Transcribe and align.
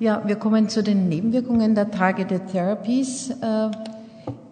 Ja, 0.00 0.22
wir 0.24 0.36
kommen 0.36 0.68
zu 0.68 0.84
den 0.84 1.08
Nebenwirkungen 1.08 1.74
der 1.74 1.90
Targeted 1.90 2.52
Therapies. 2.52 3.30
Äh, 3.30 3.70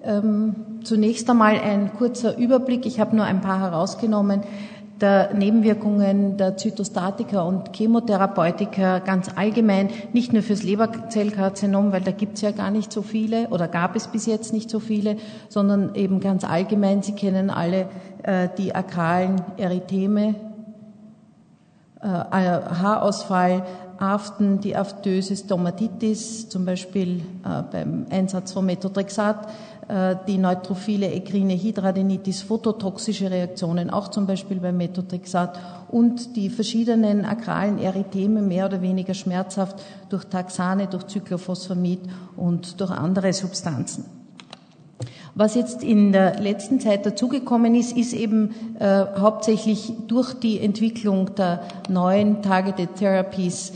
ähm, 0.03 0.57
zunächst 0.83 1.31
einmal 1.31 1.61
ein 1.61 1.93
kurzer 1.97 2.37
Überblick. 2.37 2.85
Ich 2.85 2.99
habe 2.99 3.15
nur 3.15 3.25
ein 3.25 3.41
paar 3.41 3.61
herausgenommen 3.61 4.43
der 5.01 5.35
Nebenwirkungen 5.35 6.37
der 6.37 6.57
Zytostatika 6.57 7.43
und 7.43 7.77
Chemotherapeutika 7.77 8.99
ganz 8.99 9.31
allgemein, 9.37 9.91
nicht 10.13 10.33
nur 10.33 10.43
fürs 10.43 10.63
Leberzellkarzinom, 10.65 11.93
weil 11.93 12.01
da 12.01 12.11
gibt 12.11 12.37
es 12.37 12.41
ja 12.41 12.51
gar 12.51 12.73
nicht 12.73 12.93
so 12.93 13.03
viele 13.03 13.49
oder 13.51 13.69
gab 13.69 13.95
es 13.95 14.09
bis 14.09 14.27
jetzt 14.27 14.53
nicht 14.53 14.69
so 14.69 14.81
viele, 14.81 15.17
sondern 15.49 15.95
eben 15.95 16.19
ganz 16.19 16.43
allgemein. 16.45 17.03
Sie 17.03 17.13
kennen 17.13 17.51
alle 17.51 17.89
äh, 18.23 18.49
die 18.57 18.75
akralen 18.75 19.43
Erytheme, 19.59 20.35
äh, 22.01 22.07
Haarausfall, 22.07 23.63
Aften, 23.99 24.61
die 24.61 24.77
Aftöse 24.77 25.37
Stomatitis, 25.37 26.49
zum 26.49 26.65
Beispiel 26.65 27.23
äh, 27.45 27.63
beim 27.71 28.07
Einsatz 28.11 28.53
von 28.53 28.67
Methotrexat, 28.67 29.49
äh, 29.89 30.17
die 30.27 30.39
neutrophile 30.39 31.11
ekrine 31.13 31.55
Hydradenitis, 31.55 32.43
phototoxische 32.43 33.31
Reaktionen, 33.31 33.91
auch 33.91 34.09
zum 34.09 34.27
Beispiel 34.27 34.59
beim 34.59 34.77
Methotrexat 34.77 35.59
und 35.89 36.37
die 36.37 36.51
verschiedenen 36.51 37.25
akralen 37.25 37.79
Erytheme, 37.79 38.43
mehr 38.43 38.67
oder 38.67 38.83
weniger 38.83 39.15
schmerzhaft 39.15 39.81
durch 40.09 40.25
Taxane, 40.25 40.89
durch 40.89 41.07
Cyclophosphamid 41.09 42.01
und 42.37 42.81
durch 42.81 42.91
andere 42.91 43.33
Substanzen. 43.33 44.05
Was 45.39 45.55
jetzt 45.55 45.85
in 45.85 46.13
der 46.13 46.41
letzten 46.41 46.81
Zeit 46.81 47.05
dazugekommen 47.05 47.75
ist, 47.75 47.95
ist 47.95 48.15
eben 48.15 48.55
äh, 48.79 49.05
hauptsächlich 49.19 49.93
durch 50.09 50.33
die 50.33 50.59
Entwicklung 50.61 51.35
der 51.35 51.61
neuen 51.91 52.41
Targeted 52.41 52.97
Therapies 52.97 53.75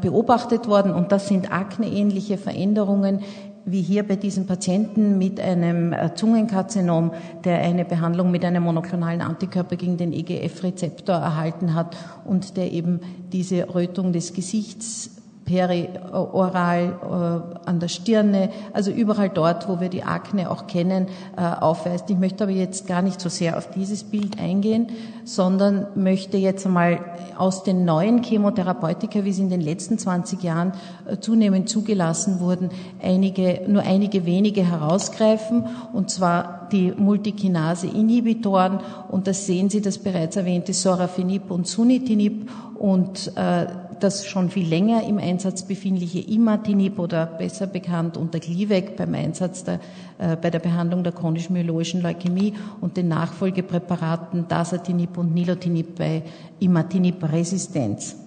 beobachtet 0.00 0.68
worden. 0.68 0.92
Und 0.92 1.10
das 1.10 1.26
sind 1.26 1.50
akneähnliche 1.50 2.36
Veränderungen 2.36 3.20
wie 3.64 3.80
hier 3.80 4.06
bei 4.06 4.16
diesen 4.16 4.46
Patienten 4.46 5.18
mit 5.18 5.40
einem 5.40 5.92
äh, 5.92 6.14
Zungenkarzinom, 6.14 7.12
der 7.44 7.58
eine 7.60 7.84
Behandlung 7.84 8.30
mit 8.30 8.44
einem 8.44 8.62
monoklonalen 8.62 9.22
Antikörper 9.22 9.76
gegen 9.76 9.96
den 9.96 10.12
EGF-Rezeptor 10.12 11.16
erhalten 11.16 11.74
hat 11.74 11.96
und 12.24 12.56
der 12.56 12.72
eben 12.72 13.00
diese 13.32 13.74
Rötung 13.74 14.12
des 14.12 14.34
Gesichts 14.34 15.13
perioral, 15.44 17.54
äh, 17.64 17.68
an 17.68 17.80
der 17.80 17.88
Stirne, 17.88 18.50
also 18.72 18.90
überall 18.90 19.28
dort, 19.28 19.68
wo 19.68 19.80
wir 19.80 19.88
die 19.88 20.02
Akne 20.02 20.50
auch 20.50 20.66
kennen, 20.66 21.06
äh, 21.36 21.42
aufweist. 21.42 22.08
Ich 22.10 22.18
möchte 22.18 22.44
aber 22.44 22.52
jetzt 22.52 22.86
gar 22.86 23.02
nicht 23.02 23.20
so 23.20 23.28
sehr 23.28 23.58
auf 23.58 23.70
dieses 23.70 24.04
Bild 24.04 24.40
eingehen, 24.40 24.88
sondern 25.24 25.86
möchte 25.94 26.36
jetzt 26.36 26.66
einmal 26.66 27.00
aus 27.36 27.62
den 27.62 27.84
neuen 27.84 28.22
Chemotherapeutika, 28.22 29.24
wie 29.24 29.32
sie 29.32 29.42
in 29.42 29.50
den 29.50 29.60
letzten 29.60 29.98
20 29.98 30.42
Jahren 30.42 30.72
äh, 31.06 31.18
zunehmend 31.18 31.68
zugelassen 31.68 32.40
wurden, 32.40 32.70
einige, 33.02 33.62
nur 33.66 33.82
einige 33.82 34.26
wenige 34.26 34.68
herausgreifen, 34.68 35.64
und 35.92 36.10
zwar 36.10 36.68
die 36.72 36.92
Multikinase-Inhibitoren, 36.96 38.80
und 39.10 39.26
das 39.26 39.46
sehen 39.46 39.70
Sie, 39.70 39.80
das 39.80 39.98
bereits 39.98 40.36
erwähnte 40.36 40.72
Sorafenib 40.72 41.50
und 41.50 41.66
Sunitinib, 41.66 42.50
und 42.74 43.32
äh, 43.36 43.66
das 44.04 44.26
schon 44.26 44.50
viel 44.50 44.68
länger 44.68 45.02
im 45.08 45.16
Einsatz 45.16 45.62
befindliche 45.62 46.20
Imatinib 46.20 46.98
oder 46.98 47.24
besser 47.24 47.66
bekannt 47.66 48.18
unter 48.18 48.38
Glivec 48.38 48.96
beim 48.96 49.14
Einsatz 49.14 49.64
der, 49.64 49.80
äh, 50.18 50.36
bei 50.36 50.50
der 50.50 50.58
Behandlung 50.58 51.02
der 51.02 51.12
chronisch-myeloischen 51.12 52.02
Leukämie 52.02 52.52
und 52.82 52.98
den 52.98 53.08
Nachfolgepräparaten 53.08 54.46
Dasatinib 54.46 55.16
und 55.16 55.32
Nilotinib 55.32 55.96
bei 55.96 56.22
Imatinib-Resistenz. 56.60 58.23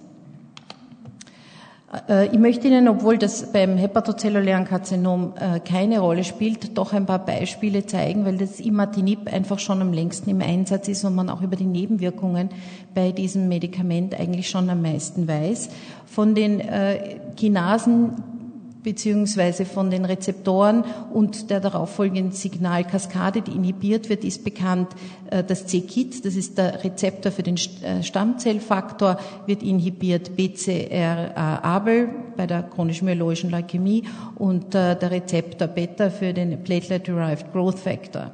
Äh, 2.08 2.26
ich 2.26 2.38
möchte 2.38 2.68
Ihnen, 2.68 2.88
obwohl 2.88 3.18
das 3.18 3.52
beim 3.52 3.76
hepatozellulären 3.76 4.64
Karzinom 4.64 5.34
äh, 5.38 5.60
keine 5.60 6.00
Rolle 6.00 6.24
spielt, 6.24 6.76
doch 6.76 6.92
ein 6.92 7.06
paar 7.06 7.24
Beispiele 7.24 7.86
zeigen, 7.86 8.24
weil 8.24 8.36
das 8.36 8.60
Imatinib 8.60 9.32
einfach 9.32 9.58
schon 9.58 9.80
am 9.80 9.92
längsten 9.92 10.30
im 10.30 10.40
Einsatz 10.40 10.88
ist 10.88 11.04
und 11.04 11.14
man 11.14 11.30
auch 11.30 11.42
über 11.42 11.56
die 11.56 11.64
Nebenwirkungen 11.64 12.50
bei 12.94 13.12
diesem 13.12 13.48
Medikament 13.48 14.18
eigentlich 14.18 14.50
schon 14.50 14.68
am 14.70 14.82
meisten 14.82 15.28
weiß. 15.28 15.70
Von 16.06 16.34
den 16.34 16.60
äh, 16.60 17.20
Kinasen 17.36 18.37
beziehungsweise 18.82 19.64
von 19.64 19.90
den 19.90 20.04
Rezeptoren 20.04 20.84
und 21.12 21.50
der 21.50 21.60
darauffolgenden 21.60 22.32
Signalkaskade, 22.32 23.42
die 23.42 23.52
inhibiert 23.52 24.08
wird, 24.08 24.24
ist 24.24 24.44
bekannt, 24.44 24.88
äh, 25.30 25.44
das 25.44 25.66
C-KIT, 25.66 26.24
das 26.24 26.36
ist 26.36 26.58
der 26.58 26.84
Rezeptor 26.84 27.32
für 27.32 27.42
den 27.42 27.56
äh, 27.56 28.02
Stammzellfaktor, 28.02 29.18
wird 29.46 29.62
inhibiert 29.62 30.36
BCR-ABL 30.36 32.08
bei 32.36 32.46
der 32.46 32.62
chronisch-myeloischen 32.62 33.50
Leukämie 33.50 34.04
und 34.36 34.74
äh, 34.74 34.96
der 34.96 35.10
Rezeptor 35.10 35.68
Beta 35.68 36.10
für 36.10 36.32
den 36.32 36.62
Platelet-Derived 36.62 37.52
Growth 37.52 37.78
Factor. 37.78 38.32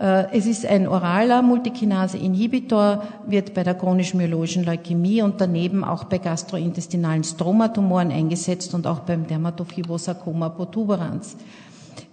Äh, 0.00 0.36
es 0.36 0.46
ist 0.46 0.64
ein 0.64 0.86
oraler 0.86 1.42
Multikinase-Inhibitor, 1.42 3.02
wird 3.26 3.54
bei 3.54 3.64
der 3.64 3.74
chronischen-myeloischen 3.74 4.64
Leukämie 4.64 5.22
und 5.22 5.40
daneben 5.40 5.84
auch 5.84 6.04
bei 6.04 6.18
gastrointestinalen 6.18 7.24
Stromatumoren 7.24 8.10
eingesetzt 8.10 8.74
und 8.74 8.86
auch 8.86 9.00
beim 9.00 9.26
Dermatofibrosarkoma 9.26 10.50
protuberans. 10.50 11.36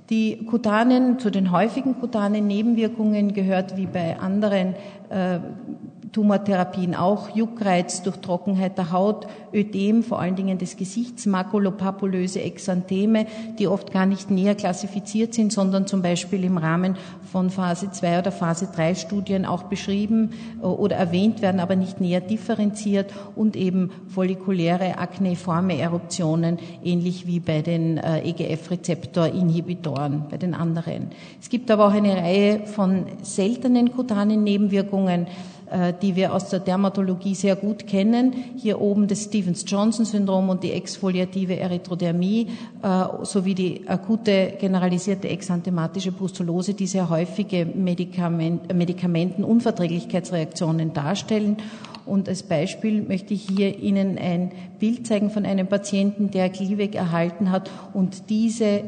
Die 0.09 0.45
kutanen, 0.45 1.17
zu 1.17 1.31
den 1.31 1.51
häufigen 1.51 1.99
kutanen 1.99 2.45
Nebenwirkungen 2.45 3.33
gehört 3.33 3.75
wie 3.75 3.87
bei 3.87 4.19
anderen 4.19 4.75
äh, 5.09 5.39
Tumortherapien 6.11 6.95
auch 6.95 7.35
Juckreiz 7.35 8.01
durch 8.03 8.17
Trockenheit 8.17 8.77
der 8.77 8.91
Haut, 8.91 9.27
Ödem, 9.53 10.03
vor 10.03 10.19
allen 10.19 10.35
Dingen 10.35 10.57
des 10.57 10.75
Gesichts, 10.75 11.25
makulopapulöse 11.25 12.41
Exantheme, 12.41 13.25
die 13.57 13.67
oft 13.67 13.91
gar 13.91 14.05
nicht 14.05 14.29
näher 14.29 14.55
klassifiziert 14.55 15.33
sind, 15.33 15.53
sondern 15.53 15.87
zum 15.87 16.01
Beispiel 16.01 16.43
im 16.43 16.57
Rahmen 16.57 16.97
von 17.31 17.49
Phase 17.49 17.91
2 17.91 18.19
oder 18.19 18.31
Phase 18.31 18.67
3 18.73 18.95
Studien 18.95 19.45
auch 19.45 19.63
beschrieben 19.63 20.31
äh, 20.61 20.65
oder 20.65 20.95
erwähnt 20.95 21.41
werden, 21.41 21.59
aber 21.59 21.75
nicht 21.75 22.01
näher 22.01 22.21
differenziert 22.21 23.11
und 23.35 23.55
eben 23.55 23.91
follikuläre 24.07 24.97
akneiforme 24.97 25.77
Eruptionen, 25.77 26.59
ähnlich 26.83 27.27
wie 27.27 27.39
bei 27.39 27.61
den 27.61 27.97
äh, 27.97 28.21
EGF-Rezeptor-Inhibitoren, 28.29 30.25
bei 30.29 30.37
den 30.37 30.53
anderen. 30.53 31.11
Es 31.41 31.49
gibt 31.49 31.71
aber 31.71 31.87
auch 31.87 31.93
eine 31.93 32.15
Reihe 32.17 32.65
von 32.67 33.05
seltenen 33.21 33.91
kutanen 33.93 34.43
Nebenwirkungen, 34.43 35.27
die 36.01 36.15
wir 36.15 36.33
aus 36.33 36.49
der 36.49 36.59
Dermatologie 36.59 37.35
sehr 37.35 37.55
gut 37.55 37.85
kennen. 37.87 38.33
Hier 38.57 38.81
oben 38.81 39.07
das 39.07 39.25
Stevens-Johnson-Syndrom 39.25 40.49
und 40.49 40.63
die 40.63 40.71
exfoliative 40.71 41.57
Erythrodermie 41.57 42.47
äh, 42.81 43.03
sowie 43.23 43.53
die 43.55 43.87
akute 43.87 44.53
generalisierte 44.59 45.29
exanthematische 45.29 46.11
Pustulose, 46.11 46.73
die 46.73 46.87
sehr 46.87 47.09
häufige 47.09 47.65
Medikament, 47.65 48.73
Medikamentenunverträglichkeitsreaktionen 48.73 50.93
darstellen. 50.93 51.57
Und 52.05 52.29
als 52.29 52.43
Beispiel 52.43 53.01
möchte 53.01 53.33
ich 53.33 53.47
hier 53.47 53.79
Ihnen 53.79 54.17
ein 54.17 54.51
Bild 54.79 55.07
zeigen 55.07 55.31
von 55.31 55.45
einem 55.45 55.67
Patienten, 55.67 56.29
der 56.29 56.49
Glivec 56.49 56.95
erhalten 56.95 57.51
hat 57.51 57.69
und 57.93 58.29
diese 58.29 58.83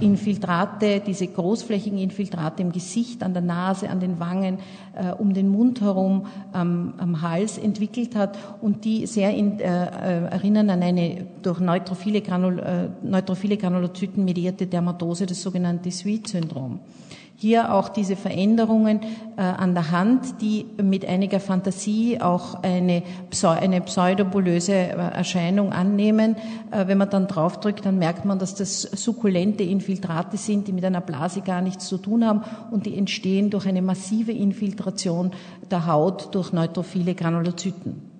Infiltrate, 0.00 1.00
diese 1.00 1.26
großflächigen 1.26 1.98
Infiltrate 1.98 2.62
im 2.62 2.72
Gesicht, 2.72 3.22
an 3.22 3.32
der 3.32 3.42
Nase, 3.42 3.88
an 3.88 4.00
den 4.00 4.18
Wangen, 4.20 4.58
äh, 4.94 5.12
um 5.12 5.34
den 5.34 5.48
Mund 5.48 5.80
herum, 5.80 6.26
ähm, 6.54 6.94
am 6.98 7.22
Hals 7.22 7.58
entwickelt 7.58 8.14
hat 8.14 8.38
und 8.60 8.84
die 8.84 9.06
sehr 9.06 9.34
in, 9.34 9.60
äh, 9.60 9.64
äh 9.64 10.24
erinnern 10.30 10.70
an 10.70 10.82
eine 10.82 11.26
durch 11.42 11.60
neutrophile, 11.60 12.20
Granul, 12.20 12.58
äh, 12.58 12.88
neutrophile 13.02 13.56
Granulozyten 13.56 14.24
medierte 14.24 14.66
Dermatose, 14.66 15.26
das 15.26 15.42
sogenannte 15.42 15.90
Sweet-Syndrom. 15.90 16.80
Hier 17.36 17.74
auch 17.74 17.88
diese 17.88 18.14
Veränderungen 18.14 19.00
äh, 19.36 19.40
an 19.40 19.74
der 19.74 19.90
Hand, 19.90 20.40
die 20.40 20.66
mit 20.80 21.04
einiger 21.04 21.40
Fantasie 21.40 22.20
auch 22.20 22.62
eine, 22.62 23.02
eine 23.42 23.80
pseudobulöse 23.80 24.72
äh, 24.72 24.90
Erscheinung 24.92 25.72
annehmen. 25.72 26.36
Äh, 26.70 26.86
wenn 26.86 26.98
man 26.98 27.10
dann 27.10 27.26
draufdrückt, 27.26 27.84
dann 27.84 27.98
merkt 27.98 28.24
man, 28.24 28.38
dass 28.38 28.54
das 28.54 28.82
sukkulente 28.82 29.64
Infiltrate 29.64 30.36
sind, 30.36 30.68
die 30.68 30.72
mit 30.72 30.84
einer 30.84 31.00
Blase 31.00 31.40
gar 31.40 31.60
nichts 31.60 31.88
zu 31.88 31.98
tun 31.98 32.24
haben 32.24 32.42
und 32.70 32.86
die 32.86 32.96
entstehen 32.96 33.50
durch 33.50 33.66
eine 33.66 33.82
massive 33.82 34.30
Infiltration 34.30 35.32
der 35.70 35.86
Haut 35.86 36.34
durch 36.34 36.52
neutrophile 36.52 37.16
Granulozyten. 37.16 38.13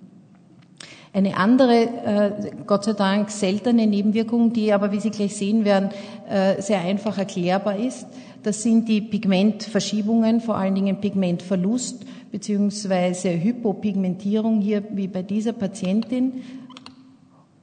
Eine 1.15 1.37
andere, 1.37 1.83
äh, 1.83 2.31
Gott 2.67 2.83
sei 2.83 2.91
Dank 2.91 3.31
seltene 3.31 3.87
Nebenwirkung, 3.87 4.51
die 4.51 4.73
aber, 4.73 4.91
wie 4.91 4.99
Sie 4.99 5.11
gleich 5.11 5.33
sehen 5.33 5.63
werden, 5.63 5.91
äh, 6.29 6.61
sehr 6.61 6.81
einfach 6.81 7.17
erklärbar 7.17 7.77
ist, 7.79 8.05
das 8.43 8.61
sind 8.61 8.89
die 8.89 8.99
Pigmentverschiebungen, 8.99 10.41
vor 10.41 10.57
allen 10.57 10.75
Dingen 10.75 10.99
Pigmentverlust 10.99 12.05
beziehungsweise 12.33 13.29
Hypopigmentierung 13.29 14.59
hier 14.59 14.83
wie 14.91 15.07
bei 15.07 15.23
dieser 15.23 15.53
Patientin. 15.53 16.43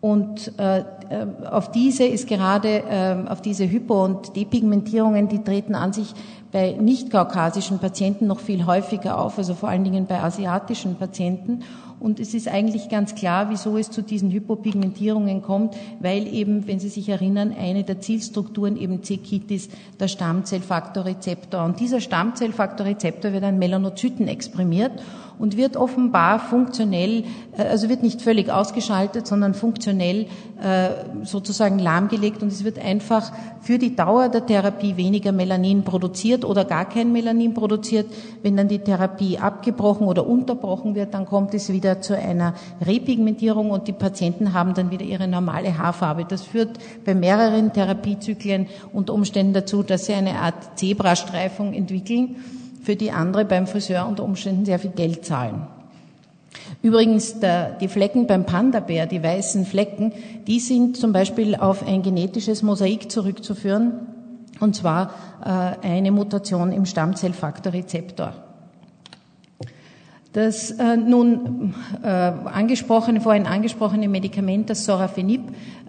Und 0.00 0.58
äh, 0.58 0.78
äh, 0.78 0.84
auf 1.50 1.70
diese 1.72 2.04
ist 2.04 2.26
gerade, 2.26 2.84
äh, 2.88 3.28
auf 3.28 3.42
diese 3.42 3.70
Hypo- 3.70 4.02
und 4.02 4.34
Depigmentierungen, 4.34 5.28
die 5.28 5.44
treten 5.44 5.74
an 5.74 5.92
sich 5.92 6.14
bei 6.52 6.76
nicht-kaukasischen 6.78 7.78
Patienten 7.78 8.26
noch 8.26 8.38
viel 8.38 8.66
häufiger 8.66 9.18
auf, 9.18 9.38
also 9.38 9.54
vor 9.54 9.70
allen 9.70 9.84
Dingen 9.84 10.06
bei 10.06 10.22
asiatischen 10.22 10.96
Patienten. 10.96 11.64
Und 11.98 12.18
es 12.18 12.34
ist 12.34 12.48
eigentlich 12.48 12.88
ganz 12.88 13.14
klar, 13.14 13.48
wieso 13.48 13.78
es 13.78 13.90
zu 13.90 14.02
diesen 14.02 14.32
Hypopigmentierungen 14.32 15.40
kommt, 15.40 15.76
weil 16.00 16.26
eben, 16.26 16.66
wenn 16.66 16.80
Sie 16.80 16.88
sich 16.88 17.08
erinnern, 17.08 17.54
eine 17.56 17.84
der 17.84 18.00
Zielstrukturen 18.00 18.76
eben 18.76 19.04
C-KIT 19.04 19.50
ist 19.52 19.70
der 20.00 20.08
Stammzellfaktorrezeptor. 20.08 21.64
Und 21.64 21.78
dieser 21.78 22.00
Stammzellfaktorrezeptor 22.00 23.32
wird 23.32 23.44
an 23.44 23.58
Melanozyten 23.58 24.26
exprimiert 24.26 24.92
und 25.38 25.56
wird 25.56 25.76
offenbar 25.76 26.38
funktionell, 26.38 27.24
äh, 27.56 27.62
also 27.62 27.88
wird 27.88 28.02
nicht 28.02 28.22
völlig 28.22 28.50
ausgeschaltet, 28.50 29.26
sondern 29.26 29.54
funktionell 29.54 30.26
äh, 30.62 30.90
sozusagen 31.24 31.78
lahmgelegt 31.78 32.42
und 32.42 32.52
es 32.52 32.64
wird 32.64 32.78
einfach 32.78 33.32
für 33.60 33.78
die 33.78 33.96
Dauer 33.96 34.28
der 34.28 34.46
Therapie 34.46 34.96
weniger 34.96 35.32
Melanin 35.32 35.84
produziert 35.84 36.41
oder 36.44 36.64
gar 36.64 36.88
kein 36.88 37.12
Melanin 37.12 37.54
produziert. 37.54 38.06
Wenn 38.42 38.56
dann 38.56 38.68
die 38.68 38.78
Therapie 38.78 39.38
abgebrochen 39.38 40.06
oder 40.06 40.26
unterbrochen 40.26 40.94
wird, 40.94 41.14
dann 41.14 41.26
kommt 41.26 41.54
es 41.54 41.72
wieder 41.72 42.00
zu 42.00 42.16
einer 42.16 42.54
Repigmentierung 42.84 43.70
und 43.70 43.88
die 43.88 43.92
Patienten 43.92 44.52
haben 44.52 44.74
dann 44.74 44.90
wieder 44.90 45.04
ihre 45.04 45.28
normale 45.28 45.78
Haarfarbe. 45.78 46.24
Das 46.28 46.42
führt 46.42 46.78
bei 47.04 47.14
mehreren 47.14 47.72
Therapiezyklen 47.72 48.66
unter 48.92 49.14
Umständen 49.14 49.52
dazu, 49.52 49.82
dass 49.82 50.06
sie 50.06 50.14
eine 50.14 50.36
Art 50.36 50.78
Zebrastreifung 50.78 51.72
entwickeln 51.72 52.36
für 52.82 52.96
die 52.96 53.12
andere 53.12 53.44
beim 53.44 53.66
Friseur 53.66 54.06
unter 54.08 54.24
Umständen 54.24 54.64
sehr 54.64 54.78
viel 54.78 54.90
Geld 54.90 55.24
zahlen. 55.24 55.66
Übrigens, 56.82 57.38
der, 57.38 57.70
die 57.78 57.88
Flecken 57.88 58.26
beim 58.26 58.44
Panda-Bär, 58.44 59.06
die 59.06 59.22
weißen 59.22 59.66
Flecken, 59.66 60.12
die 60.46 60.60
sind 60.60 60.96
zum 60.96 61.12
Beispiel 61.12 61.54
auf 61.54 61.86
ein 61.86 62.02
genetisches 62.02 62.62
Mosaik 62.62 63.10
zurückzuführen, 63.10 63.92
und 64.62 64.76
zwar 64.76 65.10
äh, 65.44 65.86
eine 65.86 66.12
Mutation 66.12 66.72
im 66.72 66.86
Stammzellfaktorrezeptor. 66.86 68.32
Das 70.32 70.70
äh, 70.70 70.96
nun 70.96 71.74
äh, 72.02 72.06
angesprochene, 72.06 73.20
vorhin 73.20 73.46
angesprochene 73.46 74.08
Medikament, 74.08 74.70
das 74.70 74.86
Sorafenib, 74.86 75.42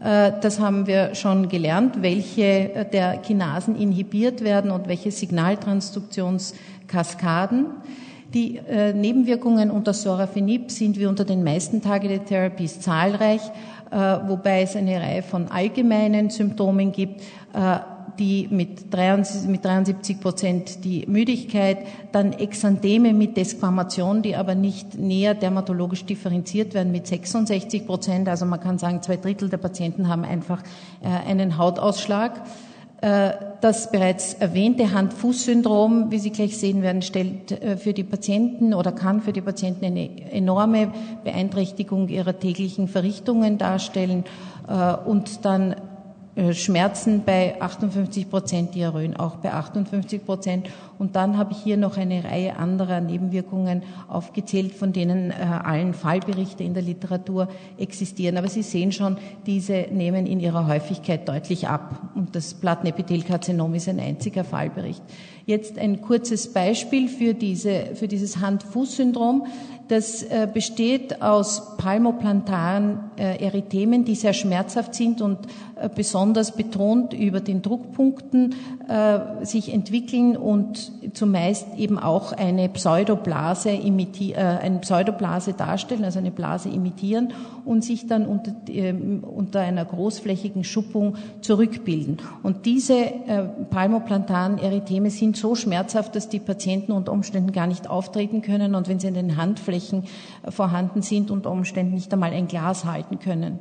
äh, 0.03 0.33
das 0.41 0.59
haben 0.59 0.85
wir 0.85 1.15
schon 1.15 1.47
gelernt, 1.47 2.01
welche 2.01 2.73
äh, 2.73 2.89
der 2.89 3.19
Kinasen 3.19 3.77
inhibiert 3.77 4.43
werden 4.43 4.69
und 4.71 4.89
welche 4.89 5.11
Signaltransduktionskaskaden. 5.11 7.67
Die 8.33 8.57
äh, 8.57 8.91
Nebenwirkungen 8.91 9.71
unter 9.71 9.93
Sorafenib 9.93 10.71
sind 10.71 10.99
wie 10.99 11.05
unter 11.05 11.23
den 11.23 11.45
meisten 11.45 11.81
Targeted 11.81 12.25
Therapies 12.25 12.81
zahlreich, 12.81 13.43
äh, 13.91 13.95
wobei 14.27 14.63
es 14.63 14.75
eine 14.75 14.99
Reihe 14.99 15.23
von 15.23 15.49
allgemeinen 15.49 16.29
Symptomen 16.31 16.91
gibt 16.91 17.21
äh, 17.53 17.77
die 18.19 18.47
mit 18.49 18.93
73, 18.93 20.19
Prozent 20.19 20.83
die 20.83 21.05
Müdigkeit, 21.07 21.79
dann 22.11 22.33
Exantheme 22.33 23.13
mit 23.13 23.37
Desquamation, 23.37 24.21
die 24.21 24.35
aber 24.35 24.55
nicht 24.55 24.97
näher 24.97 25.33
dermatologisch 25.33 26.05
differenziert 26.05 26.73
werden 26.73 26.91
mit 26.91 27.07
66 27.07 27.85
Prozent. 27.85 28.29
Also 28.29 28.45
man 28.45 28.59
kann 28.59 28.77
sagen, 28.77 29.01
zwei 29.01 29.17
Drittel 29.17 29.49
der 29.49 29.57
Patienten 29.57 30.07
haben 30.07 30.23
einfach 30.23 30.61
äh, 31.01 31.07
einen 31.07 31.57
Hautausschlag. 31.57 32.41
Äh, 33.01 33.31
das 33.61 33.91
bereits 33.91 34.33
erwähnte 34.35 34.91
Hand-Fuß-Syndrom, 34.91 36.11
wie 36.11 36.19
Sie 36.19 36.31
gleich 36.31 36.57
sehen 36.57 36.81
werden, 36.81 37.01
stellt 37.01 37.51
äh, 37.51 37.77
für 37.77 37.93
die 37.93 38.03
Patienten 38.03 38.73
oder 38.73 38.91
kann 38.91 39.21
für 39.21 39.33
die 39.33 39.41
Patienten 39.41 39.85
eine 39.85 40.31
enorme 40.31 40.91
Beeinträchtigung 41.23 42.07
ihrer 42.09 42.39
täglichen 42.39 42.87
Verrichtungen 42.87 43.57
darstellen 43.57 44.23
und 45.05 45.43
dann 45.43 45.75
Schmerzen 46.53 47.23
bei 47.23 47.61
58 47.61 48.29
Prozent, 48.29 48.73
Diarrhoen 48.73 49.15
auch 49.15 49.35
bei 49.35 49.53
58 49.53 50.25
Prozent. 50.25 50.67
Und 50.99 51.15
dann 51.15 51.37
habe 51.37 51.51
ich 51.53 51.59
hier 51.59 51.77
noch 51.77 51.97
eine 51.97 52.23
Reihe 52.23 52.55
anderer 52.57 53.01
Nebenwirkungen 53.01 53.83
aufgezählt, 54.07 54.73
von 54.73 54.93
denen 54.93 55.31
äh, 55.31 55.33
allen 55.33 55.93
Fallberichte 55.93 56.63
in 56.63 56.73
der 56.73 56.83
Literatur 56.83 57.47
existieren. 57.77 58.37
Aber 58.37 58.47
Sie 58.47 58.63
sehen 58.63 58.91
schon, 58.91 59.17
diese 59.45 59.87
nehmen 59.91 60.25
in 60.25 60.39
ihrer 60.39 60.67
Häufigkeit 60.67 61.27
deutlich 61.27 61.67
ab. 61.67 62.01
Und 62.15 62.35
das 62.35 62.53
Plattenepithelkarzinom 62.53 63.73
ist 63.73 63.89
ein 63.89 63.99
einziger 63.99 64.43
Fallbericht. 64.43 65.03
Jetzt 65.45 65.77
ein 65.77 66.01
kurzes 66.01 66.53
Beispiel 66.53 67.09
für, 67.09 67.33
diese, 67.33 67.95
für 67.95 68.07
dieses 68.07 68.37
Hand-Fuß-Syndrom. 68.37 69.45
Das 69.89 70.23
äh, 70.23 70.47
besteht 70.51 71.21
aus 71.21 71.75
palmoplantaren 71.75 72.99
äh, 73.17 73.43
Erythemen, 73.43 74.05
die 74.05 74.15
sehr 74.15 74.31
schmerzhaft 74.31 74.95
sind 74.95 75.21
und 75.21 75.39
äh, 75.75 75.89
besonders 75.93 76.55
betont 76.55 77.13
über 77.13 77.41
den 77.41 77.61
Druckpunkten 77.61 78.55
sich 79.43 79.73
entwickeln 79.73 80.35
und 80.35 80.82
zumeist 81.13 81.67
eben 81.77 81.99
auch 81.99 82.31
eine 82.31 82.69
Pseudoblase, 82.69 83.69
imiti 83.69 84.35
eine 84.35 84.79
Pseudoblase 84.79 85.53
darstellen, 85.53 86.03
also 86.03 86.19
eine 86.19 86.31
Blase 86.31 86.69
imitieren 86.69 87.33
und 87.65 87.83
sich 87.83 88.07
dann 88.07 88.25
unter, 88.25 88.53
unter 89.21 89.59
einer 89.59 89.85
großflächigen 89.85 90.63
Schuppung 90.63 91.15
zurückbilden. 91.41 92.17
Und 92.41 92.65
diese 92.65 92.95
palmoplantaren 93.69 94.57
Erytheme 94.57 95.09
sind 95.09 95.37
so 95.37 95.55
schmerzhaft, 95.55 96.15
dass 96.15 96.29
die 96.29 96.39
Patienten 96.39 96.91
unter 96.91 97.11
Umständen 97.11 97.51
gar 97.51 97.67
nicht 97.67 97.89
auftreten 97.89 98.41
können 98.41 98.75
und 98.75 98.87
wenn 98.87 98.99
sie 98.99 99.07
in 99.07 99.13
den 99.13 99.37
Handflächen 99.37 99.73
Flächen 99.73 100.03
vorhanden 100.49 101.01
sind, 101.01 101.31
unter 101.31 101.51
Umständen 101.51 101.95
nicht 101.95 102.13
einmal 102.13 102.31
ein 102.31 102.47
Glas 102.47 102.85
halten 102.85 103.19
können. 103.19 103.59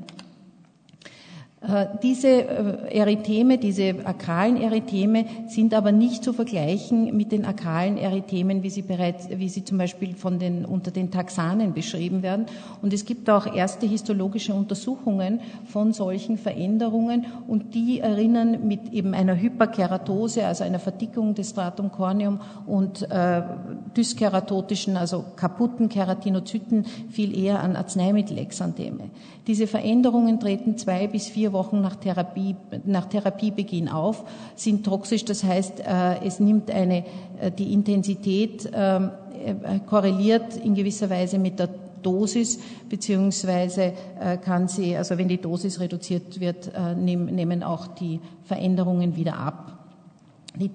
Äh, 1.66 1.86
diese 2.02 2.28
äh, 2.28 2.98
Erytheme, 2.98 3.56
diese 3.56 3.94
akalen 4.04 4.60
Erytheme 4.60 5.26
sind 5.46 5.74
aber 5.74 5.92
nicht 5.92 6.24
zu 6.24 6.32
vergleichen 6.32 7.16
mit 7.16 7.30
den 7.30 7.44
akalen 7.44 7.98
Erythemen, 7.98 8.64
wie 8.64 8.70
sie 8.70 8.82
bereits, 8.82 9.28
wie 9.30 9.48
sie 9.48 9.64
zum 9.64 9.78
Beispiel 9.78 10.16
von 10.16 10.40
den, 10.40 10.64
unter 10.64 10.90
den 10.90 11.12
Taxanen 11.12 11.72
beschrieben 11.72 12.22
werden. 12.22 12.46
Und 12.80 12.92
es 12.92 13.04
gibt 13.04 13.30
auch 13.30 13.54
erste 13.54 13.86
histologische 13.86 14.54
Untersuchungen 14.54 15.40
von 15.66 15.92
solchen 15.92 16.36
Veränderungen 16.36 17.26
und 17.46 17.74
die 17.74 18.00
erinnern 18.00 18.66
mit 18.66 18.92
eben 18.92 19.14
einer 19.14 19.40
Hyperkeratose, 19.40 20.44
also 20.44 20.64
einer 20.64 20.80
Verdickung 20.80 21.36
des 21.36 21.50
Stratum 21.50 21.92
corneum 21.92 22.40
und 22.66 23.08
äh, 23.08 23.42
dyskeratotischen, 23.96 24.96
also 24.96 25.24
kaputten 25.36 25.88
Keratinozyten 25.88 26.84
viel 27.10 27.38
eher 27.38 27.60
an 27.62 27.76
Arzneimittelexantheme. 27.76 29.10
Diese 29.46 29.66
Veränderungen 29.66 30.38
treten 30.40 30.76
zwei 30.78 31.08
bis 31.08 31.28
Wochen 31.52 31.80
nach, 31.80 31.96
Therapie, 31.96 32.56
nach 32.84 33.06
Therapiebeginn 33.06 33.88
auf, 33.88 34.24
sind 34.56 34.84
toxisch, 34.84 35.24
das 35.24 35.44
heißt, 35.44 35.80
äh, 35.80 36.24
es 36.24 36.40
nimmt 36.40 36.70
eine, 36.70 37.04
äh, 37.40 37.50
die 37.50 37.72
Intensität 37.72 38.70
ähm, 38.72 39.10
äh, 39.44 39.78
korreliert 39.86 40.56
in 40.56 40.74
gewisser 40.74 41.10
Weise 41.10 41.38
mit 41.38 41.58
der 41.58 41.68
Dosis, 42.02 42.58
beziehungsweise 42.88 43.92
kann 44.44 44.66
sie, 44.66 44.96
also 44.96 45.16
wenn 45.18 45.28
die 45.28 45.40
Dosis 45.40 45.78
reduziert 45.78 46.40
wird, 46.40 46.72
nehmen 46.96 47.62
auch 47.62 47.86
die 47.86 48.18
Veränderungen 48.42 49.14
wieder 49.14 49.38
ab. 49.38 49.78
Die, 50.56 50.68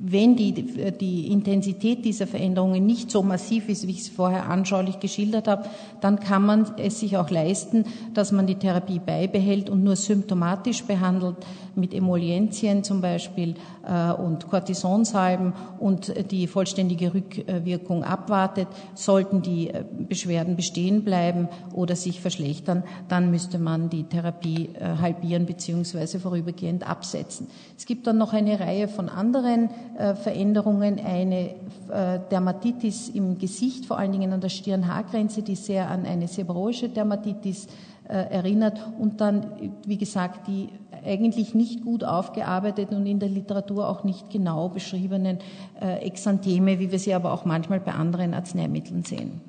wenn 0.00 0.36
die, 0.36 0.52
die 0.52 1.32
Intensität 1.32 2.04
dieser 2.04 2.28
Veränderungen 2.28 2.86
nicht 2.86 3.10
so 3.10 3.22
massiv 3.22 3.68
ist, 3.68 3.86
wie 3.86 3.92
ich 3.92 4.02
es 4.02 4.08
vorher 4.08 4.48
anschaulich 4.48 5.00
geschildert 5.00 5.48
habe, 5.48 5.68
dann 6.00 6.20
kann 6.20 6.46
man 6.46 6.66
es 6.76 7.00
sich 7.00 7.16
auch 7.16 7.30
leisten, 7.30 7.84
dass 8.14 8.30
man 8.30 8.46
die 8.46 8.54
Therapie 8.54 9.00
beibehält 9.00 9.68
und 9.68 9.82
nur 9.82 9.96
symptomatisch 9.96 10.84
behandelt, 10.84 11.36
mit 11.74 11.94
Emolientien 11.94 12.84
zum 12.84 13.00
Beispiel 13.00 13.54
äh, 13.86 14.12
und 14.12 14.48
Cortisonsalben 14.48 15.52
und 15.78 16.12
die 16.30 16.46
vollständige 16.46 17.14
Rückwirkung 17.14 18.04
abwartet. 18.04 18.68
Sollten 18.94 19.42
die 19.42 19.70
äh, 19.70 19.84
Beschwerden 20.08 20.56
bestehen 20.56 21.04
bleiben 21.04 21.48
oder 21.72 21.96
sich 21.96 22.20
verschlechtern, 22.20 22.82
dann 23.08 23.30
müsste 23.30 23.58
man 23.58 23.90
die 23.90 24.04
Therapie 24.04 24.70
äh, 24.74 25.00
halbieren 25.00 25.46
beziehungsweise 25.46 26.20
vorübergehend 26.20 26.88
absetzen. 26.88 27.46
Es 27.76 27.86
gibt 27.86 28.06
dann 28.06 28.18
noch 28.18 28.32
eine 28.32 28.60
Reihe 28.60 28.88
von 28.88 29.08
anderen 29.08 29.70
Veränderungen, 30.14 31.00
eine 31.04 31.50
äh, 31.90 32.20
Dermatitis 32.30 33.08
im 33.08 33.38
Gesicht, 33.38 33.86
vor 33.86 33.98
allen 33.98 34.12
Dingen 34.12 34.32
an 34.32 34.40
der 34.40 34.48
Stirnhaargrenze, 34.48 35.42
die 35.42 35.56
sehr 35.56 35.90
an 35.90 36.04
eine 36.04 36.28
sebroische 36.28 36.88
Dermatitis 36.88 37.66
äh, 38.08 38.30
erinnert 38.30 38.78
und 38.98 39.20
dann, 39.20 39.46
wie 39.86 39.96
gesagt, 39.96 40.46
die 40.46 40.68
eigentlich 41.04 41.54
nicht 41.54 41.82
gut 41.82 42.04
aufgearbeiteten 42.04 42.96
und 42.96 43.06
in 43.06 43.18
der 43.18 43.28
Literatur 43.28 43.88
auch 43.88 44.04
nicht 44.04 44.30
genau 44.30 44.68
beschriebenen 44.68 45.38
Exantheme, 45.80 46.80
wie 46.80 46.90
wir 46.90 46.98
sie 46.98 47.14
aber 47.14 47.32
auch 47.32 47.44
manchmal 47.44 47.78
bei 47.78 47.92
anderen 47.92 48.34
Arzneimitteln 48.34 49.04
sehen. 49.04 49.40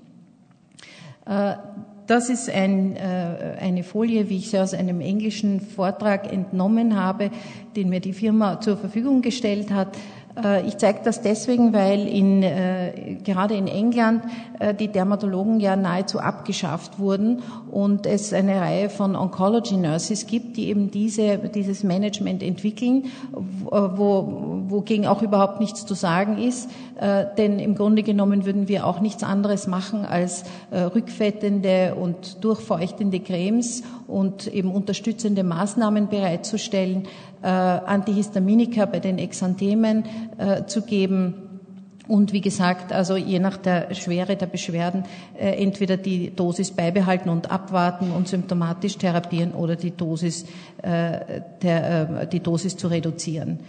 Das 1.25 2.29
ist 2.29 2.49
ein, 2.49 2.97
eine 2.97 3.83
Folie, 3.83 4.29
wie 4.29 4.37
ich 4.37 4.51
sie 4.51 4.59
aus 4.59 4.75
einem 4.75 5.01
englischen 5.01 5.59
Vortrag 5.59 6.31
entnommen 6.31 6.95
habe, 6.95 7.31
den 7.75 7.89
mir 7.89 7.99
die 7.99 8.13
Firma 8.13 8.61
zur 8.61 8.77
Verfügung 8.77 9.23
gestellt 9.23 9.71
hat. 9.71 9.97
Äh, 10.43 10.67
ich 10.67 10.77
zeige 10.77 10.99
das 11.03 11.21
deswegen, 11.21 11.73
weil 11.73 12.07
in, 12.07 12.43
äh, 12.43 13.17
gerade 13.23 13.55
in 13.55 13.67
England 13.67 14.23
äh, 14.59 14.73
die 14.73 14.87
Dermatologen 14.87 15.59
ja 15.59 15.75
nahezu 15.75 16.19
abgeschafft 16.19 16.99
wurden 16.99 17.41
und 17.71 18.05
es 18.05 18.33
eine 18.33 18.59
Reihe 18.61 18.89
von 18.89 19.15
Oncology 19.15 19.77
Nurses 19.77 20.27
gibt, 20.27 20.57
die 20.57 20.69
eben 20.69 20.91
diese, 20.91 21.37
dieses 21.37 21.83
Management 21.83 22.43
entwickeln, 22.43 23.05
wo, 23.31 24.63
wogegen 24.67 25.07
auch 25.07 25.21
überhaupt 25.21 25.59
nichts 25.59 25.85
zu 25.85 25.93
sagen 25.93 26.37
ist, 26.37 26.69
äh, 26.99 27.25
denn 27.37 27.59
im 27.59 27.75
Grunde 27.75 28.03
genommen 28.03 28.45
würden 28.45 28.67
wir 28.67 28.85
auch 28.85 28.99
nichts 28.99 29.23
anderes 29.23 29.67
machen 29.67 30.05
als 30.05 30.43
äh, 30.71 30.79
rückfettende 30.81 31.95
und 31.95 32.43
durchfeuchtende 32.43 33.21
Cremes 33.21 33.83
und 34.07 34.47
eben 34.47 34.71
unterstützende 34.71 35.43
Maßnahmen 35.43 36.09
bereitzustellen, 36.09 37.03
äh, 37.03 37.07
Antihistaminika 37.47 38.85
bei 38.85 38.99
den 38.99 39.17
Exanthemen 39.17 40.03
äh, 40.37 40.65
zu 40.65 40.81
geben. 40.81 41.33
Und 42.09 42.33
wie 42.33 42.41
gesagt, 42.41 42.91
also 42.91 43.17
je 43.17 43.37
nach 43.37 43.57
der 43.57 43.93
Schwere 43.93 44.35
der 44.35 44.47
Beschwerden 44.47 45.03
äh, 45.37 45.61
entweder 45.61 45.95
die 45.95 46.35
Dosis 46.35 46.71
beibehalten 46.71 47.29
und 47.29 47.51
abwarten 47.51 48.11
und 48.11 48.27
symptomatisch 48.27 48.97
therapieren 48.97 49.51
oder 49.51 49.75
die 49.75 49.95
Dosis, 49.95 50.45
äh, 50.81 51.41
der, 51.61 52.21
äh, 52.21 52.27
die 52.27 52.39
Dosis 52.39 52.77
zu 52.77 52.87
reduzieren. 52.87 53.59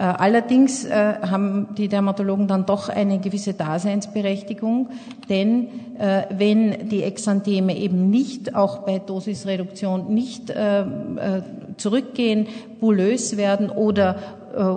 Äh, 0.00 0.04
allerdings 0.04 0.86
äh, 0.86 1.16
haben 1.20 1.74
die 1.76 1.88
Dermatologen 1.88 2.48
dann 2.48 2.64
doch 2.64 2.88
eine 2.88 3.18
gewisse 3.18 3.52
Daseinsberechtigung, 3.52 4.88
denn 5.28 5.68
äh, 5.98 6.22
wenn 6.30 6.88
die 6.88 7.02
Exantheme 7.02 7.76
eben 7.76 8.08
nicht 8.08 8.54
auch 8.54 8.78
bei 8.78 8.98
Dosisreduktion 8.98 10.14
nicht 10.14 10.50
zurückgehen, 11.80 12.46
bulös 12.80 13.36
werden 13.36 13.70
oder 13.70 14.16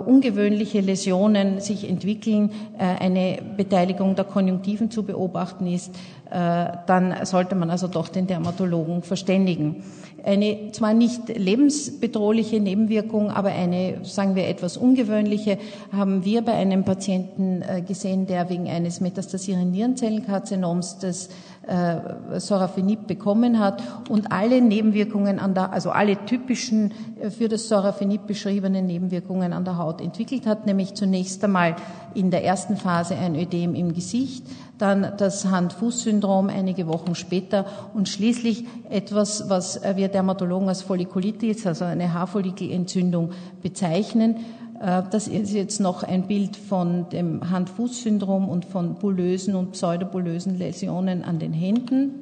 ungewöhnliche 0.06 0.80
Läsionen 0.80 1.60
sich 1.60 1.90
entwickeln, 1.90 2.52
eine 2.78 3.38
Beteiligung 3.56 4.14
der 4.14 4.24
Konjunktiven 4.24 4.88
zu 4.88 5.02
beobachten 5.02 5.66
ist, 5.66 5.90
dann 6.30 7.14
sollte 7.24 7.56
man 7.56 7.70
also 7.70 7.88
doch 7.88 8.08
den 8.08 8.28
Dermatologen 8.28 9.02
verständigen. 9.02 9.82
Eine 10.24 10.72
zwar 10.72 10.94
nicht 10.94 11.28
lebensbedrohliche 11.28 12.58
Nebenwirkung, 12.58 13.30
aber 13.30 13.50
eine, 13.50 13.98
sagen 14.04 14.34
wir, 14.34 14.48
etwas 14.48 14.78
ungewöhnliche 14.78 15.58
haben 15.92 16.24
wir 16.24 16.40
bei 16.40 16.54
einem 16.54 16.84
Patienten 16.84 17.60
äh, 17.60 17.82
gesehen, 17.82 18.26
der 18.26 18.48
wegen 18.48 18.66
eines 18.66 19.02
metastasierenden 19.02 19.72
Nierenzellenkarzinoms 19.72 20.98
das 20.98 21.28
äh, 21.66 22.40
Sorafenib 22.40 23.06
bekommen 23.06 23.58
hat 23.58 23.82
und 24.08 24.32
alle 24.32 24.60
Nebenwirkungen 24.60 25.38
an 25.38 25.54
der, 25.54 25.72
also 25.72 25.90
alle 25.90 26.24
typischen 26.26 26.92
äh, 27.20 27.30
für 27.30 27.48
das 27.48 27.68
Sorafenib 27.68 28.26
beschriebenen 28.26 28.86
Nebenwirkungen 28.86 29.52
an 29.52 29.64
der 29.64 29.78
Haut 29.78 30.00
entwickelt 30.00 30.46
hat, 30.46 30.66
nämlich 30.66 30.94
zunächst 30.94 31.42
einmal 31.42 31.76
in 32.14 32.30
der 32.30 32.44
ersten 32.44 32.76
Phase 32.76 33.16
ein 33.16 33.34
Ödem 33.34 33.74
im 33.74 33.94
Gesicht, 33.94 34.46
dann 34.78 35.12
das 35.16 35.46
Hand-Fuß-Syndrom 35.46 36.48
einige 36.48 36.86
Wochen 36.86 37.14
später 37.14 37.64
und 37.94 38.08
schließlich 38.08 38.66
etwas, 38.90 39.48
was 39.48 39.80
wir 39.96 40.08
Dermatologen 40.08 40.68
als 40.68 40.82
Follikulitis, 40.82 41.66
also 41.66 41.84
eine 41.84 42.12
Haarfollikelentzündung 42.12 43.30
bezeichnen. 43.62 44.36
Äh, 44.84 45.02
das 45.10 45.28
ist 45.28 45.52
jetzt 45.52 45.80
noch 45.80 46.02
ein 46.02 46.26
Bild 46.26 46.56
von 46.56 47.08
dem 47.08 47.50
Hand-Fuß-Syndrom 47.50 48.48
und 48.48 48.64
von 48.64 48.94
bullösen 48.96 49.54
und 49.54 49.72
pseudobulösen 49.72 50.58
Läsionen 50.58 51.24
an 51.24 51.38
den 51.38 51.52
Händen. 51.52 52.20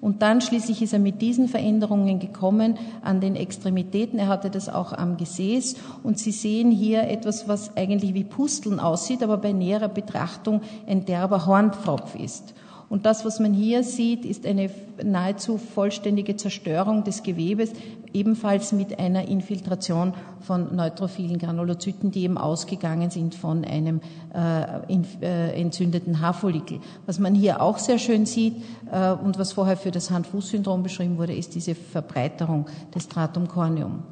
Und 0.00 0.22
dann 0.22 0.40
schließlich 0.40 0.82
ist 0.82 0.92
er 0.92 0.98
mit 0.98 1.20
diesen 1.20 1.48
Veränderungen 1.48 2.18
gekommen 2.18 2.78
an 3.02 3.20
den 3.20 3.36
Extremitäten. 3.36 4.18
Er 4.18 4.28
hatte 4.28 4.50
das 4.50 4.68
auch 4.68 4.92
am 4.92 5.16
Gesäß. 5.16 5.76
Und 6.02 6.18
Sie 6.18 6.30
sehen 6.30 6.70
hier 6.70 7.08
etwas, 7.08 7.48
was 7.48 7.76
eigentlich 7.76 8.14
wie 8.14 8.24
Pusteln 8.24 8.80
aussieht, 8.80 9.22
aber 9.22 9.38
bei 9.38 9.52
näherer 9.52 9.88
Betrachtung 9.88 10.60
ein 10.86 11.04
derber 11.04 11.46
Hornpfropf 11.46 12.14
ist. 12.16 12.54
Und 12.88 13.06
das, 13.06 13.24
was 13.24 13.40
man 13.40 13.54
hier 13.54 13.82
sieht, 13.82 14.24
ist 14.24 14.46
eine 14.46 14.70
nahezu 15.02 15.58
vollständige 15.58 16.36
Zerstörung 16.36 17.04
des 17.04 17.22
Gewebes, 17.22 17.72
ebenfalls 18.12 18.72
mit 18.72 18.98
einer 18.98 19.26
Infiltration 19.26 20.14
von 20.40 20.74
neutrophilen 20.76 21.38
Granulozyten, 21.38 22.10
die 22.10 22.22
eben 22.22 22.38
ausgegangen 22.38 23.10
sind 23.10 23.34
von 23.34 23.64
einem 23.64 24.00
äh, 24.34 24.92
in, 24.92 25.04
äh, 25.20 25.60
entzündeten 25.60 26.20
Haarfollikel. 26.20 26.78
Was 27.06 27.18
man 27.18 27.34
hier 27.34 27.60
auch 27.60 27.78
sehr 27.78 27.98
schön 27.98 28.26
sieht 28.26 28.54
äh, 28.92 29.12
und 29.12 29.38
was 29.38 29.52
vorher 29.52 29.76
für 29.76 29.90
das 29.90 30.10
Hand-Fuß-Syndrom 30.10 30.82
beschrieben 30.82 31.18
wurde, 31.18 31.34
ist 31.34 31.54
diese 31.54 31.74
Verbreiterung 31.74 32.66
des 32.94 33.04
Stratum 33.04 33.48
corneum. 33.48 34.04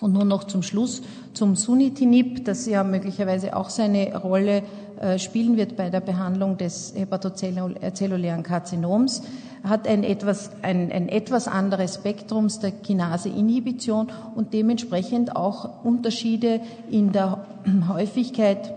Und 0.00 0.12
nur 0.12 0.24
noch 0.24 0.44
zum 0.44 0.62
Schluss 0.62 1.02
zum 1.32 1.56
Sunitinib, 1.56 2.44
das 2.44 2.66
ja 2.66 2.84
möglicherweise 2.84 3.56
auch 3.56 3.70
seine 3.70 4.16
Rolle 4.16 4.62
äh, 5.00 5.18
spielen 5.18 5.56
wird 5.56 5.76
bei 5.76 5.90
der 5.90 6.00
Behandlung 6.00 6.56
des 6.56 6.94
hepatozellulären 6.96 8.42
Karzinoms, 8.42 9.22
hat 9.62 9.88
ein 9.88 10.04
etwas, 10.04 10.50
ein, 10.62 10.92
ein 10.92 11.08
etwas 11.08 11.48
anderes 11.48 11.96
Spektrum 11.96 12.48
der 12.62 12.70
Kinase-Inhibition 12.70 14.08
und 14.34 14.52
dementsprechend 14.54 15.34
auch 15.34 15.84
Unterschiede 15.84 16.60
in 16.90 17.12
der 17.12 17.46
Häufigkeit 17.88 18.74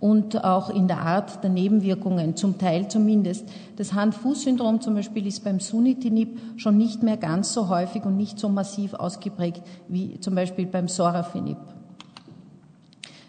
und 0.00 0.44
auch 0.44 0.70
in 0.70 0.88
der 0.88 1.00
Art 1.00 1.42
der 1.42 1.50
Nebenwirkungen, 1.50 2.36
zum 2.36 2.58
Teil 2.58 2.88
zumindest. 2.88 3.48
Das 3.76 3.94
Hand-Fuß-Syndrom 3.94 4.80
zum 4.80 4.94
Beispiel 4.94 5.26
ist 5.26 5.44
beim 5.44 5.60
Sunitinib 5.60 6.38
schon 6.56 6.76
nicht 6.76 7.02
mehr 7.02 7.16
ganz 7.16 7.52
so 7.52 7.68
häufig 7.68 8.04
und 8.04 8.16
nicht 8.16 8.38
so 8.38 8.48
massiv 8.48 8.94
ausgeprägt 8.94 9.62
wie 9.88 10.20
zum 10.20 10.34
Beispiel 10.34 10.66
beim 10.66 10.88
Sorafenib. 10.88 11.58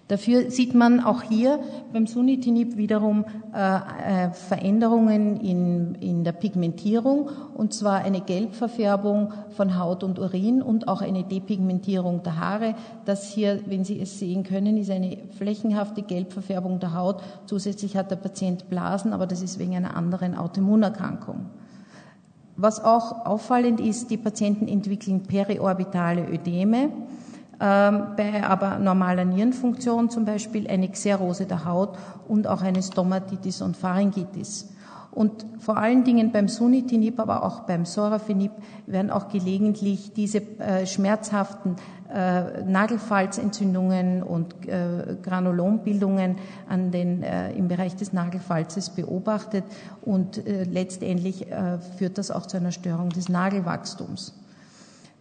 Dafür 0.08 0.52
sieht 0.52 0.76
man 0.76 1.00
auch 1.00 1.24
hier 1.24 1.60
beim 1.92 2.06
Sunitinib 2.06 2.78
wiederum 2.78 3.26
äh, 3.56 4.28
äh, 4.28 4.32
Veränderungen 4.34 5.40
in, 5.40 5.96
in 5.96 6.24
der 6.24 6.32
Pigmentierung, 6.32 7.30
und 7.56 7.74
zwar 7.74 8.04
eine 8.04 8.22
Gelbverfärbung 8.22 9.34
von 9.50 9.80
Haut 9.80 10.04
und 10.04 10.20
Urin 10.20 10.62
und 10.62 10.88
auch 10.88 11.02
eine 11.02 11.24
Depigmentierung 11.24 12.22
der 12.22 12.40
Haare. 12.40 12.76
Das 13.06 13.30
hier, 13.30 13.62
wenn 13.66 13.84
Sie 13.84 14.00
es 14.00 14.20
sehen 14.20 14.44
können, 14.44 14.78
ist 14.78 14.92
eine 14.92 15.18
flächenhafte 15.38 16.04
Gelbverfärbung 16.04 16.80
der 16.80 16.94
Haut. 16.94 17.24
Zusätzlich 17.48 17.98
hat 17.98 18.12
der 18.12 18.18
Patient 18.18 18.70
Blasen, 18.70 19.12
aber 19.12 19.26
das 19.26 19.42
ist 19.42 19.58
wegen 19.58 19.76
einer 19.76 19.98
anderen 19.98 20.38
Autoimmunerkrankung. 20.38 21.48
Was 22.58 22.84
auch 22.84 23.26
auffallend 23.26 23.80
ist, 23.80 24.12
die 24.12 24.18
Patienten 24.18 24.68
entwickeln 24.68 25.24
periorbitale 25.24 26.30
Ödeme. 26.30 26.90
Ähm, 27.60 28.08
bei 28.18 28.44
aber 28.44 28.80
normaler 28.80 29.24
Nierenfunktion 29.24 30.10
zum 30.10 30.26
Beispiel 30.26 30.68
eine 30.68 30.90
Xerose 30.90 31.46
der 31.46 31.66
Haut 31.66 31.98
und 32.28 32.48
auch 32.48 32.62
eine 32.62 32.84
Stomatitis 32.84 33.62
und 33.62 33.78
Pharyngitis. 33.78 34.70
Und 35.12 35.46
vor 35.60 35.78
allen 35.78 36.04
Dingen 36.04 36.34
beim 36.34 36.50
Sunitinib, 36.50 37.22
aber 37.22 37.44
auch 37.44 37.62
beim 37.62 37.86
Sorafenib 37.86 38.52
werden 38.86 39.10
auch 39.10 39.30
gelegentlich 39.30 40.12
diese 40.14 40.40
äh, 40.60 40.86
schmerzhaften 40.86 41.78
äh, 42.14 42.62
Nagelfalzentzündungen 42.64 44.22
und 44.22 44.68
äh, 44.68 45.16
Granulombildungen 45.24 46.36
an 46.68 46.92
den, 46.92 47.24
im 47.24 47.70
Bereich 47.70 47.96
des 47.96 48.12
Nagelfalzes 48.12 48.90
beobachtet 48.90 49.64
und 50.02 50.42
letztendlich 50.46 51.48
führt 51.98 52.18
das 52.18 52.32
auch 52.32 52.46
zu 52.46 52.58
einer 52.58 52.72
Störung 52.72 53.10
des 53.10 53.30
Nagelwachstums. 53.30 54.34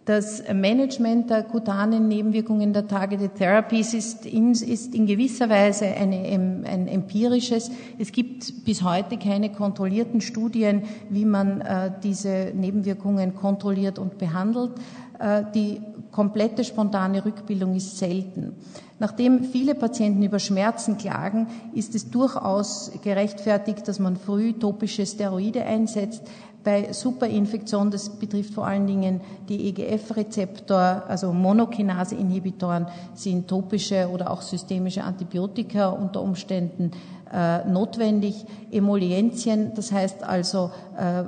Das 0.05 0.43
Management 0.53 1.31
der 1.31 1.45
kutanen 1.45 2.09
Nebenwirkungen 2.09 2.75
der 2.75 2.87
Targeted 2.87 3.37
Therapies 3.37 3.95
ist 3.95 4.27
in, 4.27 4.53
ist 4.53 4.95
in 4.95 5.07
gewisser 5.07 5.49
Weise 5.49 5.87
eine, 5.87 6.17
ein 6.17 6.89
empirisches. 6.89 7.71
Es 7.99 8.13
gibt 8.13 8.67
bis 8.67 8.83
heute 8.83 9.17
keine 9.17 9.51
kontrollierten 9.51 10.21
Studien, 10.21 10.83
wie 11.09 11.25
man 11.25 11.63
äh, 11.63 11.91
diese 12.03 12.53
Nebenwirkungen 12.55 13.35
kontrolliert 13.35 13.99
und 13.99 14.19
behandelt. 14.19 14.73
Äh, 15.19 15.45
die 15.55 15.81
komplette 16.11 16.65
spontane 16.65 17.25
Rückbildung 17.25 17.75
ist 17.75 17.97
selten. 17.97 18.53
Nachdem 18.99 19.43
viele 19.43 19.75
Patienten 19.75 20.23
über 20.23 20.39
Schmerzen 20.39 20.99
klagen, 20.99 21.49
ist 21.75 21.95
es 21.95 22.11
durchaus 22.11 22.93
gerechtfertigt, 23.03 23.89
dass 23.89 23.99
man 23.99 24.17
früh 24.17 24.53
topische 24.53 25.07
Steroide 25.07 25.65
einsetzt, 25.65 26.23
bei 26.65 26.93
Superinfektion, 26.93 27.91
das 27.91 28.09
betrifft 28.09 28.55
vor 28.55 28.67
allen 28.67 28.87
Dingen 28.87 29.21
die 29.49 29.69
EGF-Rezeptor, 29.69 31.05
also 31.07 31.33
Monokinase-Inhibitoren, 31.33 32.87
sind 33.15 33.47
topische 33.47 34.09
oder 34.09 34.31
auch 34.31 34.43
systemische 34.43 35.05
Antibiotika 35.05 35.91
unter 35.91 36.23
Umständen 36.23 36.91
äh, 37.33 37.65
notwendig. 37.69 38.47
Emolientien, 38.71 39.73
das 39.75 39.93
heißt 39.93 40.25
also 40.25 40.71
äh, 40.99 41.25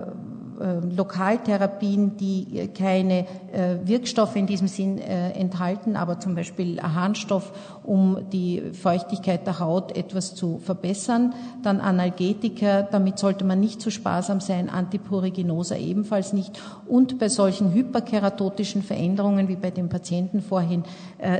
Lokaltherapien, 0.97 2.17
die 2.17 2.69
keine 2.77 3.27
äh, 3.53 3.77
Wirkstoffe 3.85 4.37
in 4.37 4.47
diesem 4.47 4.69
Sinn 4.69 4.99
äh, 4.99 5.31
enthalten, 5.33 5.97
aber 5.97 6.21
zum 6.21 6.35
Beispiel 6.35 6.81
Harnstoff, 6.81 7.53
um 7.83 8.19
die 8.33 8.63
Feuchtigkeit 8.73 9.47
der 9.47 9.61
Haut 9.61 9.97
etwas 9.97 10.35
zu 10.35 10.59
verbessern. 10.59 11.35
Dann 11.63 11.81
Analgetika, 11.81 12.83
damit 12.83 13.19
sollte 13.19 13.45
man 13.45 13.61
nicht 13.61 13.81
zu 13.81 13.91
sparsam 13.91 14.41
sein, 14.41 14.71
Antipuriginosa 14.71 15.77
ebenfalls 15.77 16.33
nicht. 16.33 16.61
Und 16.87 17.19
bei 17.19 17.29
solchen 17.29 17.73
hyperkeratotischen 17.73 18.83
Veränderungen 18.83 19.49
wie 19.49 19.57
bei 19.57 19.71
dem 19.71 19.89
Patienten 19.89 20.41
vorhin 20.41 20.85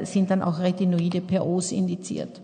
sind 0.05 0.31
dann 0.31 0.43
auch 0.43 0.59
Retinoide 0.61 1.21
per 1.21 1.47
Os 1.47 1.73
indiziert. 1.73 2.41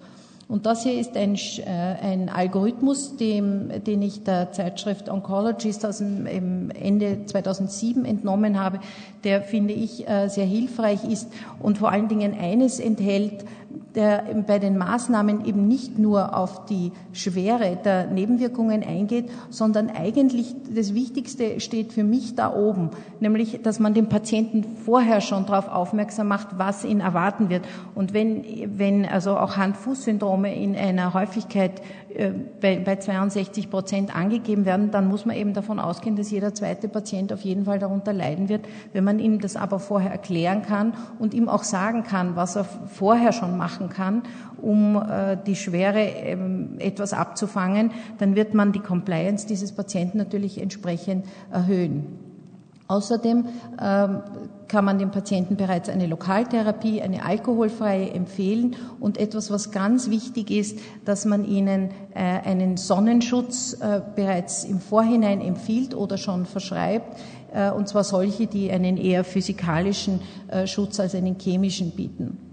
Und 0.53 0.67
das 0.67 0.83
hier 0.83 1.01
ist 1.01 1.17
ein, 1.17 1.35
ein 1.65 2.29
Algorithmus, 2.29 3.17
dem, 3.17 3.71
den 3.87 4.03
ich 4.03 4.23
der 4.23 4.53
Zeitschrift 4.53 5.09
Oncologist 5.09 5.87
aus 5.87 5.97
dem 5.97 6.69
Ende 6.71 7.25
2007 7.25 8.05
entnommen 8.05 8.61
habe, 8.61 8.79
der, 9.25 9.41
finde 9.41 9.73
ich, 9.73 10.05
sehr 10.27 10.45
hilfreich 10.45 11.05
ist 11.05 11.33
und 11.59 11.79
vor 11.79 11.91
allen 11.91 12.09
Dingen 12.09 12.39
eines 12.39 12.81
enthält, 12.81 13.47
der 13.95 14.25
bei 14.47 14.59
den 14.59 14.79
Maßnahmen 14.79 15.45
eben 15.45 15.69
nicht 15.69 15.99
nur 15.99 16.37
auf 16.37 16.67
die 16.67 16.93
Schwere 17.13 17.77
der 17.85 18.07
Nebenwirkungen 18.07 18.83
eingeht, 18.83 19.31
sondern 19.51 19.91
eigentlich 19.91 20.55
das 20.75 20.95
Wichtigste 20.95 21.61
steht 21.61 21.93
für 21.93 22.05
mich 22.05 22.35
da 22.35 22.55
oben, 22.55 22.91
nämlich, 23.21 23.61
dass 23.63 23.81
man 23.81 23.95
den 23.95 24.09
Patienten 24.09 24.65
vorher 24.85 25.21
schon 25.21 25.47
darauf 25.47 25.69
aufmerksam 25.69 26.29
macht, 26.29 26.59
was 26.59 26.85
ihn 26.85 27.01
erwarten 27.01 27.51
wird. 27.51 27.65
Und 27.95 28.15
wenn, 28.15 28.45
wenn 28.79 29.05
also 29.05 29.37
auch 29.37 29.57
Hand-Fuß-Syndrome 29.57 30.55
in 30.55 30.77
einer 30.77 31.15
Häufigkeit 31.15 31.83
äh, 32.15 32.31
bei, 32.61 32.79
bei 32.79 32.97
62 32.97 33.71
Prozent 33.71 34.15
angegeben 34.15 34.65
werden, 34.65 34.91
dann 34.91 35.09
muss 35.09 35.27
man 35.27 35.37
eben 35.37 35.55
davon 35.55 35.79
ausgehen, 35.79 36.17
dass 36.17 36.31
jeder 36.31 36.55
zweite 36.55 36.89
Patient 36.89 37.33
auf 37.33 37.41
jeden 37.41 37.65
Fall 37.65 37.79
darunter 37.79 38.13
leiden 38.13 38.49
wird. 38.49 38.67
Wenn 38.93 39.05
man 39.05 39.19
ihm 39.19 39.41
das 39.41 39.57
aber 39.57 39.79
vorher 39.79 40.11
erklären 40.11 40.63
kann 40.63 40.95
und 41.19 41.35
ihm 41.35 41.49
auch 41.49 41.63
sagen 41.63 42.03
kann, 42.05 42.37
was 42.37 42.57
er 42.57 42.65
vorher 42.65 43.33
schon 43.33 43.57
machen 43.63 43.91
kann, 43.91 44.23
um 44.61 44.97
äh, 44.97 45.37
die 45.47 45.55
Schwere 45.55 46.01
ähm, 46.01 46.79
etwas 46.79 47.13
abzufangen, 47.13 47.93
dann 48.19 48.35
wird 48.35 48.55
man 48.55 48.73
die 48.73 48.81
Compliance 48.81 49.47
dieses 49.47 49.71
Patienten 49.71 50.19
natürlich 50.19 50.61
entsprechend 50.61 51.27
erhöhen. 51.53 52.07
Außerdem 52.89 53.45
ähm, 53.81 54.21
kann 54.67 54.85
man 54.85 54.99
dem 54.99 55.13
Patienten 55.13 55.55
bereits 55.57 55.89
eine 55.89 56.09
Lokaltherapie, 56.09 57.01
eine 57.01 57.25
alkoholfreie 57.25 58.11
empfehlen 58.11 58.75
und 58.99 59.17
etwas, 59.17 59.51
was 59.51 59.71
ganz 59.71 60.11
wichtig 60.11 60.51
ist, 60.51 60.79
dass 61.05 61.25
man 61.25 61.45
ihnen 61.45 61.91
äh, 62.15 62.19
einen 62.19 62.77
Sonnenschutz 62.77 63.75
äh, 63.81 64.01
bereits 64.17 64.65
im 64.65 64.81
Vorhinein 64.81 65.41
empfiehlt 65.41 65.95
oder 65.95 66.19
schon 66.19 66.47
verschreibt, 66.47 67.17
und 67.77 67.87
zwar 67.87 68.03
solche, 68.03 68.47
die 68.47 68.71
einen 68.71 68.97
eher 68.97 69.25
physikalischen 69.25 70.21
Schutz 70.65 70.99
als 70.99 71.15
einen 71.15 71.37
chemischen 71.39 71.91
bieten. 71.91 72.52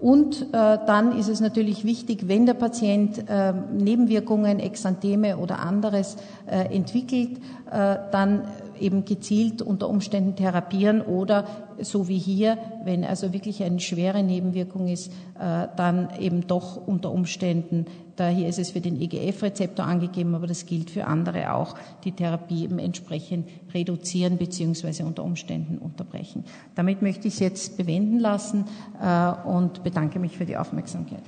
Und 0.00 0.42
äh, 0.42 0.78
dann 0.86 1.18
ist 1.18 1.28
es 1.28 1.40
natürlich 1.40 1.84
wichtig, 1.84 2.28
wenn 2.28 2.44
der 2.44 2.54
Patient 2.54 3.24
äh, 3.28 3.54
Nebenwirkungen, 3.72 4.60
Exantheme 4.60 5.38
oder 5.38 5.60
anderes 5.60 6.16
äh, 6.46 6.74
entwickelt, 6.74 7.38
äh, 7.70 7.96
dann 8.12 8.42
eben 8.78 9.06
gezielt 9.06 9.62
unter 9.62 9.88
Umständen 9.88 10.36
therapieren 10.36 11.00
oder 11.00 11.46
so 11.78 12.08
wie 12.08 12.18
hier, 12.18 12.58
wenn 12.84 13.04
also 13.04 13.32
wirklich 13.32 13.62
eine 13.62 13.80
schwere 13.80 14.22
Nebenwirkung 14.22 14.88
ist, 14.88 15.10
äh, 15.38 15.68
dann 15.76 16.08
eben 16.18 16.46
doch 16.46 16.86
unter 16.86 17.10
Umständen, 17.10 17.86
da 18.16 18.28
hier 18.28 18.48
ist 18.48 18.58
es 18.58 18.70
für 18.70 18.80
den 18.80 19.00
EGF-Rezeptor 19.00 19.84
angegeben, 19.84 20.34
aber 20.34 20.46
das 20.46 20.66
gilt 20.66 20.90
für 20.90 21.06
andere 21.06 21.52
auch, 21.52 21.76
die 22.04 22.12
Therapie 22.12 22.64
eben 22.64 22.78
entsprechend 22.78 23.48
reduzieren 23.74 24.38
beziehungsweise 24.38 25.04
unter 25.04 25.22
Umständen 25.22 25.78
unterbrechen. 25.78 26.44
Damit 26.74 27.02
möchte 27.02 27.28
ich 27.28 27.34
es 27.34 27.40
jetzt 27.40 27.76
bewenden 27.76 28.18
lassen 28.18 28.64
äh, 29.00 29.30
und 29.46 29.84
bedanke 29.84 30.18
mich 30.18 30.36
für 30.36 30.46
die 30.46 30.56
Aufmerksamkeit. 30.56 31.22